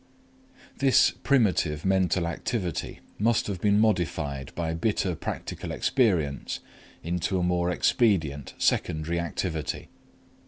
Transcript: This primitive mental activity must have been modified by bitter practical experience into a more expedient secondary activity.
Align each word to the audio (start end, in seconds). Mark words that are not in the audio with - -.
This 0.79 1.11
primitive 1.21 1.85
mental 1.85 2.25
activity 2.25 3.01
must 3.19 3.45
have 3.45 3.61
been 3.61 3.77
modified 3.79 4.51
by 4.55 4.73
bitter 4.73 5.13
practical 5.15 5.69
experience 5.71 6.59
into 7.03 7.37
a 7.37 7.43
more 7.43 7.69
expedient 7.69 8.55
secondary 8.57 9.19
activity. 9.19 9.89